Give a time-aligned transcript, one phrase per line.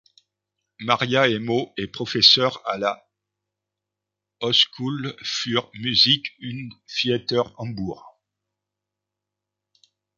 [0.79, 3.07] Maria Emo est professeur à la
[4.41, 8.01] Hochschule für Musik und Theater Hamburg.